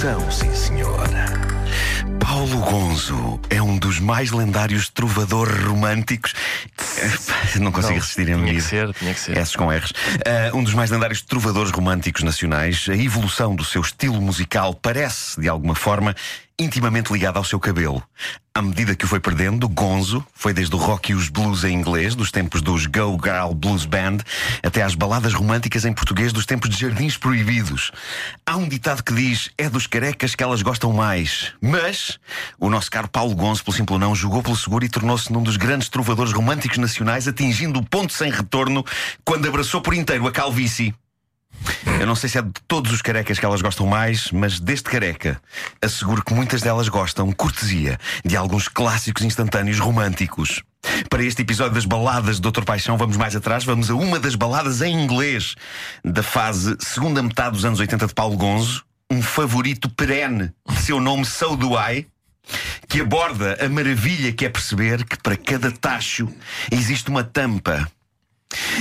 [0.00, 1.26] canção, sim senhora.
[2.18, 6.32] Paulo Gonzo é um dos mais lendários trovadores românticos.
[7.56, 8.54] Não consigo Não, resistir tinha mim.
[8.54, 9.36] que ser, tinha que ser.
[9.36, 9.92] S com R's.
[10.24, 12.86] Ah, um dos mais lendários trovadores românticos nacionais.
[12.88, 16.16] A evolução do seu estilo musical parece, de alguma forma,
[16.60, 18.02] intimamente ligada ao seu cabelo.
[18.54, 21.72] À medida que o foi perdendo, Gonzo foi desde o rock e os blues em
[21.72, 24.18] inglês, dos tempos dos Go Girl Blues Band,
[24.62, 27.90] até às baladas românticas em português dos tempos de Jardins Proibidos.
[28.44, 31.52] Há um ditado que diz: é dos carecas que elas gostam mais.
[31.62, 32.18] Mas
[32.58, 35.56] o nosso caro Paulo Gonzo, pelo simples não, jogou pelo seguro e tornou-se num dos
[35.56, 38.84] grandes trovadores românticos nacionais, atingindo o ponto sem retorno
[39.24, 40.94] quando abraçou por inteiro a calvície.
[42.00, 44.88] Eu não sei se é de todos os carecas que elas gostam mais, mas deste
[44.88, 45.40] careca
[45.82, 50.62] asseguro que muitas delas gostam, cortesia, de alguns clássicos instantâneos românticos.
[51.08, 54.34] Para este episódio das baladas de Doutor Paixão, vamos mais atrás, vamos a uma das
[54.34, 55.54] baladas em inglês
[56.04, 61.26] da fase segunda metade dos anos 80 de Paulo Gonzo, um favorito perene seu nome
[61.26, 62.06] So Do I
[62.88, 66.28] que aborda a maravilha que é perceber que para cada tacho
[66.70, 67.88] existe uma tampa.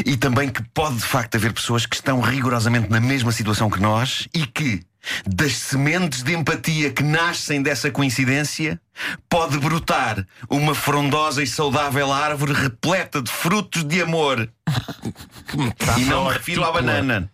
[0.06, 3.80] E também que pode de facto haver pessoas que estão rigorosamente na mesma situação que
[3.80, 4.82] nós e que,
[5.26, 8.80] das sementes de empatia que nascem dessa coincidência,
[9.30, 14.50] pode brotar uma frondosa e saudável árvore repleta de frutos de amor.
[15.98, 17.32] E não me refiro à banana.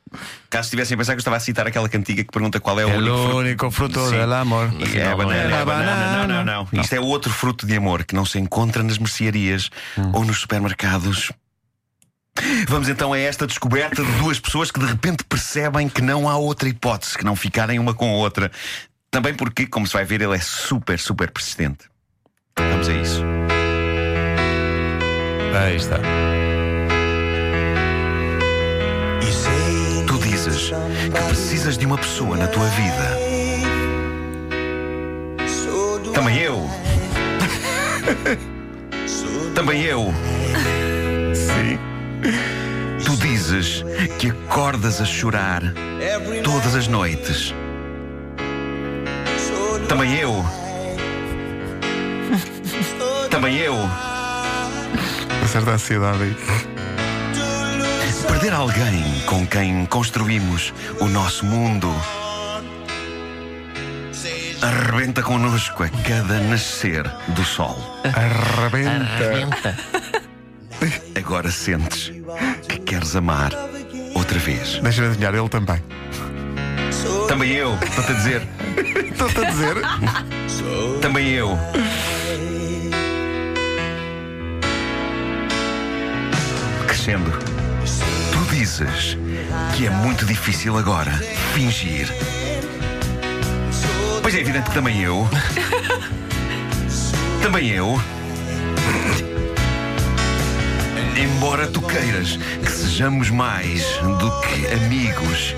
[0.50, 2.86] Caso estivessem a pensar que eu estava a citar aquela cantiga que pergunta qual é
[2.86, 3.38] o El único fruto.
[3.38, 4.12] único fruto Sim.
[4.12, 4.74] del amor.
[4.80, 5.52] E é a não banana, é.
[5.52, 5.92] é a banana.
[5.92, 6.28] banana.
[6.28, 6.82] Não, não, não.
[6.82, 9.70] Isto é outro fruto de amor que não se encontra nas mercearias
[10.14, 11.32] ou nos supermercados.
[12.68, 16.38] Vamos então a esta descoberta de duas pessoas que de repente percebem que não há
[16.38, 18.52] outra hipótese que não ficarem uma com a outra.
[19.10, 21.86] Também porque, como se vai ver, ele é super, super persistente.
[22.58, 23.24] Vamos a isso.
[25.58, 25.98] Aí está.
[30.06, 33.18] Tu dizes que precisas de uma pessoa na tua vida.
[36.14, 36.70] Também eu.
[39.56, 40.14] Também eu.
[43.36, 43.84] Dizes
[44.18, 45.62] que acordas a chorar
[46.42, 47.54] todas as noites.
[49.90, 50.46] Também eu.
[53.30, 53.76] Também eu.
[53.76, 56.38] Uma certa ansiedade aí.
[58.26, 61.94] Perder alguém com quem construímos o nosso mundo
[64.62, 67.78] arrebenta connosco a cada nascer do sol.
[68.06, 68.90] Arrebenta.
[68.92, 69.78] Arrebenta.
[71.26, 72.12] Agora sentes
[72.70, 73.52] que queres amar
[74.14, 74.80] outra vez.
[74.80, 75.84] Deixa-me adivinhar, ele também.
[77.28, 78.48] Também eu, estou-te a dizer.
[79.12, 79.76] Estou-te a dizer.
[81.02, 81.58] Também eu.
[86.86, 87.32] Crescendo.
[88.32, 89.18] Tu dizes
[89.76, 91.12] que é muito difícil agora
[91.56, 92.08] fingir.
[94.22, 95.28] Pois é evidente que também eu.
[97.42, 98.00] Também eu.
[101.16, 103.84] Embora tu queiras que sejamos mais
[104.20, 105.56] do que amigos.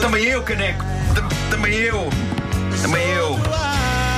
[0.00, 0.84] Também eu, caneco.
[1.14, 2.08] Tam- Também eu.
[2.82, 3.38] Também eu.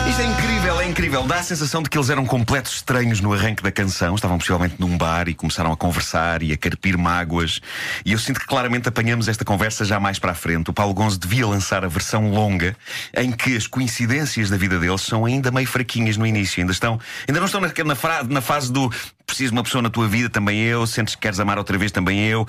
[0.08, 1.22] Isto é incrível, é incrível.
[1.24, 4.14] Dá a sensação de que eles eram completos estranhos no arranque da canção.
[4.14, 7.60] Estavam possivelmente num bar e começaram a conversar e a carpir mágoas.
[8.04, 10.70] E eu sinto que claramente apanhamos esta conversa já mais para a frente.
[10.70, 12.74] O Paulo Gonzo devia lançar a versão longa
[13.14, 16.60] em que as coincidências da vida deles são ainda meio fraquinhas no início.
[16.60, 16.98] Ainda, estão,
[17.28, 18.88] ainda não estão na, na, na fase do
[19.36, 20.86] preciso de uma pessoa na tua vida, também eu.
[20.86, 22.46] Sentes que queres amar outra vez, também eu.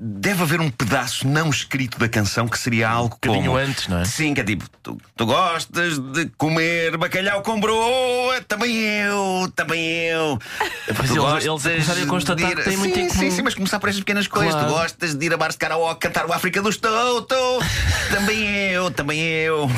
[0.00, 3.56] Deve haver um pedaço não escrito da canção que seria algo bocadinho como...
[3.56, 4.04] antes, não é?
[4.04, 8.40] Sim, que é tipo, tu, tu gostas de comer bacalhau com broa?
[8.46, 10.38] Também eu, também eu.
[10.96, 13.30] Mas Tu eles- eles começaram a constatar ir- que têm sim, muito em Sim, comum.
[13.32, 14.54] sim, mas começar por estas pequenas coisas.
[14.54, 14.72] Tu Claro.
[14.74, 17.34] gostas de ir a bares de karaoke cantar o África do Toto?
[18.14, 19.68] Também eu, também eu.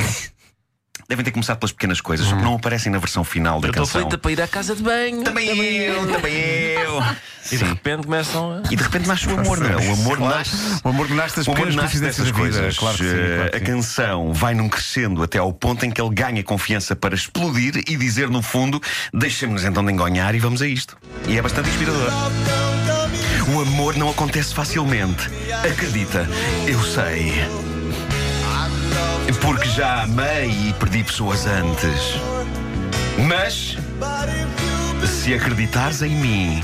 [1.11, 3.71] Devem ter começado pelas pequenas coisas, só que não aparecem na versão final da Eu
[3.73, 4.01] estou canção.
[4.03, 5.25] feita para ir à casa de banho.
[5.25, 7.03] Também eu, também eu.
[7.47, 7.65] E de Sim.
[7.65, 8.73] repente começam a.
[8.73, 9.89] E de repente nasce o amor, não é?
[9.89, 10.37] O amor Claro.
[10.37, 10.81] nasce.
[10.85, 12.59] O amor nasce das O amor pequenas nasce coincidências dessas da vida.
[12.61, 12.79] coisas.
[12.79, 13.11] Claro que sim.
[13.11, 13.65] Eh, claro que a sim.
[13.65, 17.97] canção vai num crescendo até ao ponto em que ele ganha confiança para explodir e
[17.97, 18.81] dizer no fundo:
[19.13, 20.97] deixemos-nos então de engonhar e vamos a isto.
[21.27, 22.09] E é bastante inspirador.
[23.53, 25.29] O amor não acontece facilmente.
[25.69, 26.25] Acredita,
[26.69, 27.33] eu sei.
[29.39, 32.17] Porque já amei e perdi pessoas antes.
[33.29, 33.77] Mas,
[35.07, 36.63] se acreditares em mim,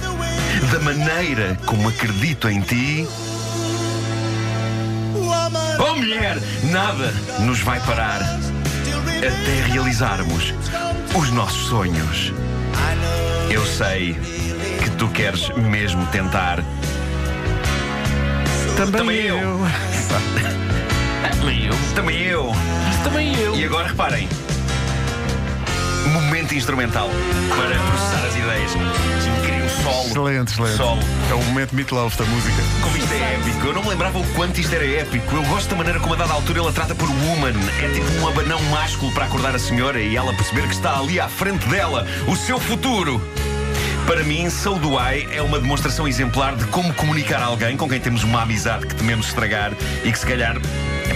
[0.72, 3.06] da maneira como acredito em ti.
[5.78, 8.22] Oh mulher, nada nos vai parar
[9.18, 10.54] até realizarmos
[11.14, 12.32] os nossos sonhos.
[13.50, 14.14] Eu sei
[14.82, 16.64] que tu queres mesmo tentar.
[18.76, 19.38] Também, Também eu.
[19.38, 19.60] eu.
[21.30, 21.74] Também eu.
[21.94, 22.52] Também eu.
[23.02, 23.54] Também eu.
[23.56, 24.28] E agora reparem.
[26.12, 27.10] Momento instrumental
[27.48, 28.72] para processar as ideias.
[29.38, 30.06] Incrível solo.
[30.08, 30.76] Excelente, excelente.
[30.76, 31.00] Solo.
[31.30, 32.62] É o momento meatloaf da música.
[32.82, 33.66] Como isto é épico.
[33.66, 35.34] Eu não me lembrava o quanto isto era épico.
[35.34, 37.54] Eu gosto da maneira como a dada altura ele a trata por woman.
[37.82, 41.18] É tipo um abanão másculo para acordar a senhora e ela perceber que está ali
[41.18, 43.20] à frente dela o seu futuro.
[44.06, 47.88] Para mim, So Do I é uma demonstração exemplar de como comunicar a alguém com
[47.88, 49.72] quem temos uma amizade que tememos estragar
[50.04, 50.56] e que se calhar.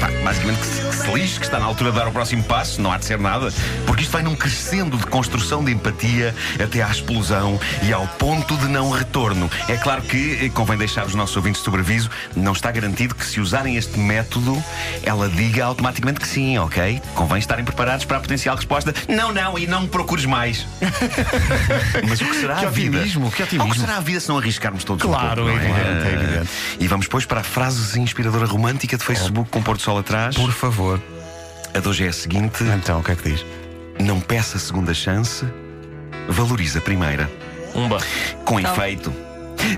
[0.01, 2.43] Epá, basicamente que se, que se lixe, que está na altura de dar o próximo
[2.43, 3.53] passo, não há de ser nada,
[3.87, 8.57] porque isto vai num crescendo de construção de empatia até à explosão e ao ponto
[8.57, 9.51] de não retorno.
[9.69, 13.25] É claro que eh, convém deixar os nossos ouvintes de sobreaviso, não está garantido que
[13.25, 14.63] se usarem este método,
[15.03, 17.01] ela diga automaticamente que sim, ok?
[17.15, 20.67] Convém estarem preparados para a potencial resposta: não, não, e não me procures mais.
[22.09, 22.97] Mas o que será Que a vida?
[22.99, 23.71] otimismo, que otimismo.
[23.71, 26.09] O que será a vida se não arriscarmos todos Claro, um pouco, é não evidente,
[26.09, 26.49] é evidente.
[26.79, 30.37] E vamos depois para a frase inspiradora romântica de Facebook com Porto Sol atrás.
[30.37, 31.03] Por favor.
[31.75, 33.45] A de hoje é a seguinte: Então, o que é que diz?
[33.99, 35.45] Não peça a segunda chance,
[36.29, 37.29] valoriza a primeira.
[37.75, 37.99] Umba.
[38.45, 39.13] Com efeito.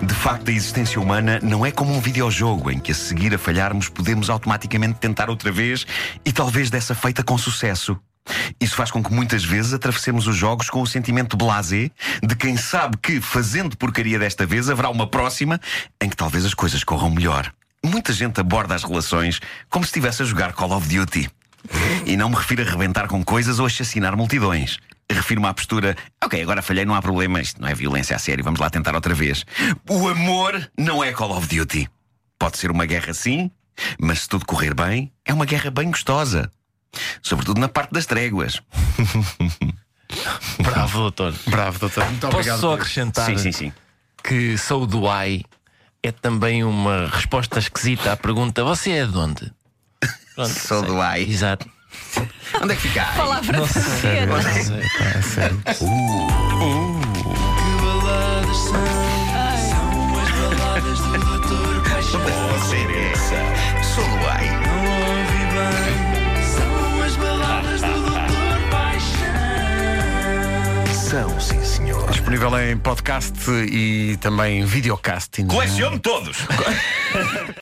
[0.02, 3.38] De facto, a existência humana não é como um videojogo em que, a seguir a
[3.38, 5.86] falharmos, podemos automaticamente tentar outra vez
[6.26, 7.98] e talvez dessa feita com sucesso.
[8.60, 11.90] Isso faz com que muitas vezes atravessemos os jogos com o sentimento blasé
[12.22, 15.58] de quem sabe que, fazendo porcaria desta vez, haverá uma próxima
[15.98, 17.50] em que talvez as coisas corram melhor.
[17.84, 21.28] Muita gente aborda as relações como se estivesse a jogar Call of Duty.
[22.06, 24.78] E não me refiro a rebentar com coisas ou a chacinar multidões.
[25.10, 28.42] Refiro-me à postura, ok, agora falhei, não há problema, isto não é violência a sério,
[28.42, 29.44] vamos lá tentar outra vez.
[29.88, 31.88] O amor não é Call of Duty.
[32.38, 33.50] Pode ser uma guerra sim,
[34.00, 36.50] mas se tudo correr bem, é uma guerra bem gostosa.
[37.22, 38.60] Sobretudo na parte das tréguas.
[40.60, 41.34] Bravo, doutor.
[41.46, 42.04] Bravo, doutor.
[42.06, 42.60] Muito Posso obrigado.
[42.60, 43.72] só acrescentar Sim, sim, sim.
[44.22, 45.42] que sou do AI
[46.02, 49.52] é também uma resposta esquisita à pergunta: você é de onde?
[50.34, 50.88] Pronto, Sou sei.
[50.88, 51.22] do AI.
[51.22, 51.70] Exato.
[52.60, 53.02] Onde é que fica?
[53.02, 53.16] aí?
[53.16, 54.26] Palavra Não sei.
[54.26, 54.84] Não sei.
[55.00, 55.62] Ah, sério.
[55.64, 55.76] Pode
[62.66, 63.61] ser essa.
[72.42, 75.44] Disponível em podcast e também videocast.
[75.46, 76.38] Colecione todos.